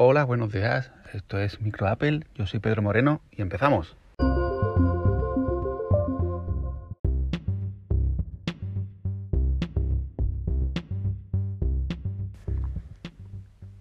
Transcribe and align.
Hola, 0.00 0.22
buenos 0.22 0.52
días. 0.52 0.92
Esto 1.12 1.40
es 1.40 1.60
Micro 1.60 1.88
Apple. 1.88 2.20
Yo 2.36 2.46
soy 2.46 2.60
Pedro 2.60 2.82
Moreno 2.82 3.20
y 3.32 3.42
empezamos. 3.42 3.96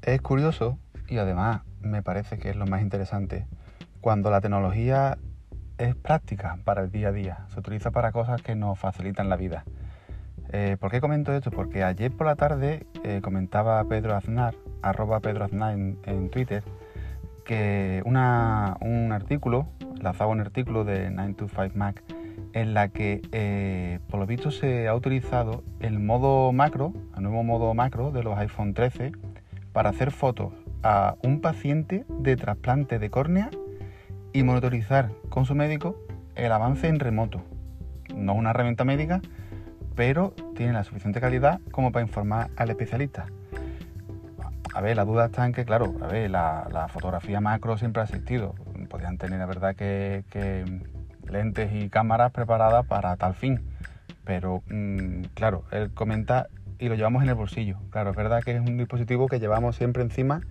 Es 0.02 0.20
curioso 0.24 0.80
y 1.08 1.20
además 1.20 1.62
me 1.82 2.02
parece 2.02 2.40
que 2.40 2.50
es 2.50 2.56
lo 2.56 2.66
más 2.66 2.82
interesante 2.82 3.46
cuando 4.02 4.32
la 4.32 4.42
tecnología 4.42 5.20
es 5.78 5.94
práctica 5.94 6.58
para 6.64 6.82
el 6.82 6.90
día 6.90 7.10
a 7.10 7.12
día, 7.12 7.46
se 7.54 7.60
utiliza 7.60 7.92
para 7.92 8.12
cosas 8.12 8.42
que 8.42 8.56
nos 8.56 8.80
facilitan 8.80 9.30
la 9.30 9.36
vida. 9.36 9.66
Eh, 10.52 10.78
¿Por 10.80 10.90
qué 10.90 11.00
comento 11.00 11.32
esto? 11.32 11.52
Porque 11.52 11.84
ayer 11.84 12.12
por 12.12 12.26
la 12.26 12.36
tarde 12.36 12.88
eh, 13.04 13.22
comentaba 13.22 13.84
Pedro 13.84 14.16
Aznar, 14.16 14.56
arroba 14.82 15.20
Pedro 15.20 15.46
Aznar 15.46 15.74
en, 15.74 16.30
Twitter, 16.30 16.64
que 17.46 18.02
un 18.06 18.18
artículo, 19.12 19.68
lanzaba 20.02 20.32
un 20.32 20.42
artículo 20.42 20.84
de 20.84 21.10
925Mac, 21.10 22.02
en 22.54 22.74
la 22.74 22.90
que 22.90 23.22
eh, 23.32 24.00
por 24.10 24.20
lo 24.20 24.26
visto 24.26 24.52
se 24.52 24.88
ha 24.88 24.96
utilizado 24.96 25.64
el 25.80 26.00
modo 26.00 26.52
macro, 26.52 26.94
el 27.16 27.24
nuevo 27.24 27.44
modo 27.44 27.74
macro 27.74 28.12
de 28.12 28.24
los 28.24 28.38
iPhone 28.38 28.74
13, 28.74 29.12
para 29.74 29.90
hacer 29.90 30.12
fotos 30.12 30.54
a 30.84 31.16
un 31.24 31.42
paciente 31.42 32.06
de 32.08 32.36
trasplante 32.36 33.00
de 33.00 33.10
córnea 33.10 33.50
y 34.34 34.44
monitorizar 34.44 35.12
con 35.30 35.46
su 35.46 35.56
médico 35.56 35.98
el 36.36 36.52
avance 36.52 36.88
en 36.88 37.00
remoto. 37.00 37.42
No 38.16 38.34
es 38.34 38.40
una 38.40 38.52
herramienta 38.52 38.86
médica, 38.86 39.22
pero 39.96 40.34
tiene 40.56 40.74
la 40.74 40.84
suficiente 40.84 41.20
calidad 41.20 41.60
como 41.72 41.92
para 41.92 42.06
informar 42.06 42.50
al 42.56 42.70
especialista. 42.70 43.28
A 44.78 44.82
ver, 44.82 44.96
la 44.96 45.06
duda 45.06 45.26
está 45.26 45.44
en 45.44 45.54
que, 45.54 45.66
claro, 45.66 45.92
la, 46.30 46.88
fotografía 46.94 47.42
macro 47.42 47.80
siempre 47.80 48.04
ha 48.04 48.06
existido. 48.06 48.54
Podrían 48.92 49.18
tener, 49.18 49.40
la 49.40 49.48
verdad, 49.48 49.76
que, 49.76 50.24
lentes 51.28 51.72
y 51.74 51.90
cámaras 51.90 52.32
preparadas 52.32 52.86
para 52.86 53.16
tal 53.16 53.34
fin. 53.34 53.60
Pero, 54.24 54.62
mm, 54.70 55.22
claro, 55.34 55.64
él 55.72 55.90
comenta 55.96 56.46
y 56.78 56.90
lo 56.90 56.94
llevamos 56.94 57.24
en 57.24 57.30
el 57.30 57.34
bolsillo. 57.34 57.80
Claro, 57.90 58.12
es 58.12 58.16
verdad 58.16 58.44
que 58.44 58.52
es 58.52 58.60
un 58.60 58.78
dispositivo 58.78 59.28
que 59.28 59.40
llevamos 59.40 59.76
siempre 59.76 60.04
encima, 60.04 60.42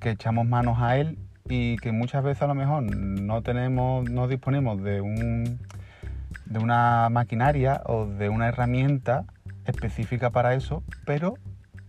que 0.00 0.10
echamos 0.10 0.46
manos 0.46 0.76
a 0.82 0.98
él 0.98 1.18
y 1.48 1.78
que 1.78 1.92
muchas 1.92 2.22
veces 2.22 2.42
a 2.42 2.48
lo 2.48 2.54
mejor 2.54 2.82
no 2.82 3.40
tenemos, 3.40 4.06
no 4.10 4.28
disponemos 4.28 4.82
de 4.82 5.00
un 5.00 5.60
de 6.44 6.58
una 6.58 7.08
maquinaria 7.08 7.80
o 7.86 8.04
de 8.04 8.28
una 8.28 8.48
herramienta 8.48 9.24
específica 9.64 10.28
para 10.28 10.52
eso, 10.52 10.82
pero 11.06 11.38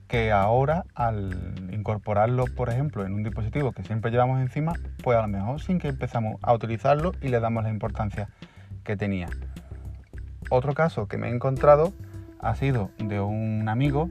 que 0.08 0.31
ahora 0.31 0.86
al 0.95 1.69
incorporarlo, 1.72 2.45
por 2.45 2.69
ejemplo, 2.69 3.05
en 3.05 3.13
un 3.13 3.23
dispositivo 3.23 3.72
que 3.72 3.83
siempre 3.83 4.11
llevamos 4.11 4.39
encima, 4.39 4.73
pues 5.03 5.17
a 5.17 5.22
lo 5.22 5.27
mejor 5.27 5.61
sin 5.61 5.80
que 5.80 5.89
empezamos 5.89 6.38
a 6.41 6.53
utilizarlo 6.53 7.11
y 7.22 7.27
le 7.27 7.39
damos 7.39 7.63
la 7.63 7.69
importancia 7.69 8.30
que 8.83 8.95
tenía. 8.95 9.28
Otro 10.50 10.73
caso 10.73 11.08
que 11.08 11.17
me 11.17 11.28
he 11.28 11.31
encontrado 11.33 11.94
ha 12.39 12.55
sido 12.55 12.91
de 12.97 13.19
un 13.19 13.67
amigo 13.67 14.09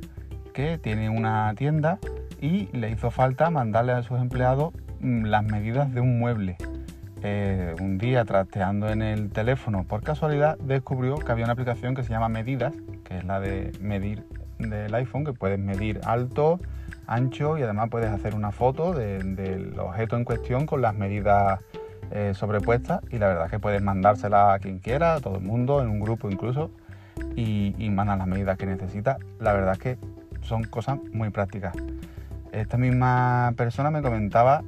que 0.52 0.78
tiene 0.78 1.08
una 1.08 1.55
tienda 1.55 1.98
y 2.41 2.67
le 2.77 2.91
hizo 2.91 3.11
falta 3.11 3.50
mandarle 3.50 3.92
a 3.92 4.02
sus 4.02 4.20
empleados 4.20 4.74
mm, 5.00 5.24
las 5.24 5.44
medidas 5.44 5.92
de 5.92 6.00
un 6.00 6.19
mueble. 6.19 6.56
Eh, 7.22 7.74
un 7.80 7.97
día 7.97 8.24
trasteando 8.24 8.91
en 8.91 9.00
el 9.00 9.30
teléfono 9.30 9.84
por 9.84 10.02
casualidad 10.02 10.58
descubrió 10.58 11.17
que 11.17 11.33
había 11.33 11.44
una 11.44 11.55
aplicación 11.55 11.94
que 11.94 12.02
se 12.02 12.11
llama 12.11 12.28
Medidas, 12.28 12.74
que 13.05 13.19
es 13.19 13.24
la 13.24 13.41
de 13.41 13.72
medir 13.80 14.24
del 14.59 14.95
iPhone, 14.95 15.25
que 15.25 15.33
puedes 15.33 15.59
medir 15.59 16.01
alto, 16.05 16.61
ancho 17.07 17.59
y 17.59 17.62
además 17.62 17.89
puedes 17.91 18.11
hacer 18.11 18.35
una 18.35 18.53
foto 18.53 18.93
del 18.93 19.79
objeto 19.79 20.17
en 20.17 20.25
cuestión 20.25 20.67
con 20.67 20.83
las 20.83 20.95
medidas 20.95 21.61
eh, 22.11 22.33
sobrepuestas 22.35 23.01
y 23.11 23.19
la 23.19 23.29
verdad 23.29 23.45
es 23.47 23.51
que 23.51 23.59
puedes 23.59 23.83
mandársela 23.83 24.55
a 24.55 24.59
quien 24.59 24.79
quiera, 24.79 25.15
a 25.15 25.21
todo 25.21 25.37
el 25.37 25.43
mundo, 25.43 25.83
en 25.83 25.89
un 25.89 26.01
grupo 26.01 26.31
incluso 26.31 26.71
y, 27.35 27.75
y 27.79 27.91
mandan 27.91 28.19
las 28.19 28.29
medidas 28.29 28.57
que 28.57 28.67
necesita. 28.67 29.19
La 29.39 29.53
verdad 29.53 29.73
es 29.73 29.79
que 29.79 29.98
son 30.42 30.64
cosas 30.64 30.98
muy 31.13 31.30
prácticas. 31.30 31.75
Esta 32.53 32.77
misma 32.77 33.53
persona 33.57 33.91
me 33.91 34.03
comentaba 34.03 34.63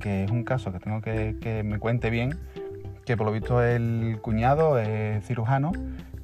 que 0.00 0.24
es 0.24 0.30
un 0.30 0.44
caso 0.44 0.72
que 0.72 0.78
tengo 0.78 1.00
que 1.00 1.36
que 1.40 1.62
me 1.62 1.78
cuente 1.78 2.10
bien, 2.10 2.38
que 3.04 3.16
por 3.16 3.26
lo 3.26 3.32
visto 3.32 3.62
el 3.62 4.18
cuñado 4.22 4.78
es 4.78 5.24
cirujano 5.26 5.72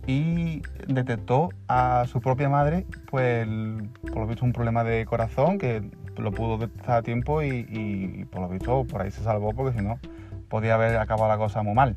y 0.06 0.62
detectó 0.86 1.48
a 1.68 2.04
su 2.06 2.20
propia 2.20 2.48
madre, 2.48 2.86
pues 3.10 3.46
por 4.02 4.18
lo 4.18 4.26
visto 4.26 4.44
un 4.44 4.52
problema 4.52 4.84
de 4.84 5.06
corazón 5.06 5.58
que 5.58 5.82
lo 6.16 6.32
pudo 6.32 6.58
detectar 6.58 6.98
a 6.98 7.02
tiempo 7.02 7.42
y, 7.42 8.26
por 8.30 8.42
lo 8.42 8.48
visto 8.48 8.84
por 8.84 9.02
ahí 9.02 9.10
se 9.10 9.22
salvó 9.22 9.52
porque 9.52 9.78
si 9.78 9.84
no 9.84 9.98
podía 10.48 10.74
haber 10.74 10.96
acabado 10.98 11.28
la 11.28 11.38
cosa 11.38 11.62
muy 11.62 11.74
mal. 11.74 11.96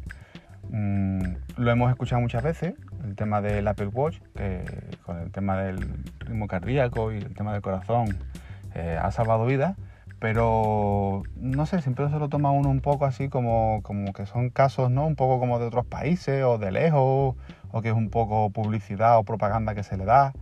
Mm, 0.70 1.22
lo 1.58 1.72
hemos 1.72 1.90
escuchado 1.90 2.22
muchas 2.22 2.44
veces, 2.44 2.74
el 3.04 3.16
tema 3.16 3.42
del 3.42 3.68
Apple 3.68 3.88
Watch, 3.88 4.20
que 4.36 4.64
con 5.06 5.20
el 5.20 5.32
tema 5.32 5.58
del 5.58 5.80
ritmo 6.20 6.48
cardíaco 6.48 7.12
y 7.12 7.18
el 7.18 7.34
tema 7.36 7.54
del 7.54 7.62
corazón 7.62 8.18
eh, 8.74 8.98
ha 9.02 9.12
salvado 9.12 9.46
vidas, 9.46 9.76
pero 10.20 11.24
no 11.58 11.66
sé, 11.66 11.82
siempre 11.82 12.08
se 12.10 12.20
lo 12.20 12.30
toma 12.30 12.52
uno 12.52 12.70
un 12.70 12.82
poco 12.82 13.06
así 13.06 13.30
como, 13.30 13.82
como 13.82 14.14
que 14.14 14.28
son 14.28 14.52
casos, 14.52 14.92
¿no? 14.92 15.08
Un 15.08 15.16
poco 15.16 15.40
como 15.40 15.58
de 15.58 15.66
otros 15.66 15.88
países 15.88 16.44
o 16.44 16.60
de 16.60 16.72
lejos, 16.72 17.36
o 17.72 17.82
que 17.82 17.90
es 17.90 17.96
un 17.96 18.10
poco 18.12 18.52
publicidad 18.52 19.18
o 19.18 19.24
propaganda 19.24 19.74
que 19.74 19.82
se 19.82 19.98
le 19.98 20.06
da, 20.06 20.34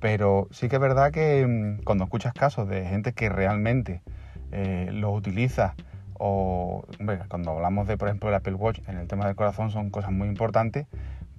pero 0.00 0.48
sí 0.50 0.70
que 0.70 0.76
es 0.76 0.82
verdad 0.82 1.12
que 1.12 1.46
mm, 1.46 1.84
cuando 1.84 2.04
escuchas 2.04 2.32
casos 2.32 2.68
de 2.68 2.86
gente 2.86 3.12
que 3.12 3.28
realmente 3.28 4.00
eh, 4.50 4.88
lo 4.92 5.12
utiliza, 5.12 5.74
o 6.14 6.86
cuando 7.28 7.50
hablamos 7.50 7.86
de, 7.86 7.98
por 7.98 8.08
ejemplo, 8.08 8.30
el 8.30 8.34
Apple 8.34 8.54
Watch, 8.54 8.80
en 8.88 8.96
el 8.96 9.08
tema 9.08 9.26
del 9.26 9.36
corazón 9.36 9.70
son 9.70 9.90
cosas 9.90 10.10
muy 10.10 10.28
importantes, 10.28 10.86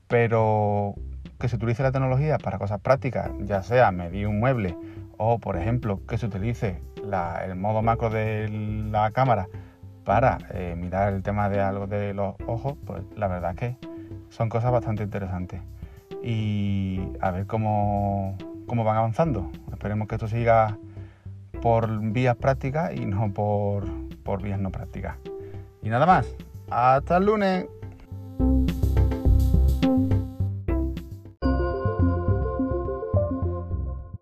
pero 0.08 0.94
que 1.40 1.50
se 1.50 1.56
utilice 1.56 1.82
la 1.82 1.92
tecnología 1.92 2.38
para 2.38 2.60
cosas 2.60 2.80
prácticas, 2.82 3.32
ya 3.40 3.64
sea 3.64 3.92
medir 3.92 4.28
un 4.28 4.40
mueble 4.40 4.78
o, 5.18 5.40
por 5.40 5.58
ejemplo, 5.58 6.00
que 6.08 6.18
se 6.18 6.26
utilice 6.26 6.82
el 7.46 7.56
modo 7.56 7.82
macro 7.82 8.10
de 8.10 8.50
la 8.92 9.12
cámara 9.12 9.48
para 10.04 10.38
eh, 10.54 10.76
mirar 10.78 11.14
el 11.14 11.24
tema 11.24 11.50
de 11.50 11.60
algo 11.62 11.88
de 11.88 12.14
los 12.14 12.36
ojos, 12.48 12.76
pues 12.86 13.04
la 13.16 13.28
verdad 13.28 13.52
es 13.52 13.58
que 13.58 13.78
son 14.30 14.50
cosas 14.50 14.72
bastante 14.72 15.04
interesantes. 15.04 15.62
Y 16.24 17.02
a 17.20 17.32
ver 17.32 17.46
cómo, 17.46 18.38
cómo 18.68 18.84
van 18.84 18.98
avanzando. 18.98 19.52
Esperemos 19.72 20.08
que 20.08 20.16
esto 20.16 20.28
siga 20.28 20.78
por 21.62 22.00
vías 22.00 22.36
prácticas 22.36 22.94
y 22.94 23.06
no 23.06 23.32
por, 23.34 23.86
por 24.24 24.42
vías 24.42 24.60
no 24.60 24.72
prácticas. 24.72 25.18
Y 25.82 25.90
nada 25.90 26.06
más. 26.06 26.36
Hasta 26.70 27.18
el 27.18 27.26
lunes. 27.26 27.66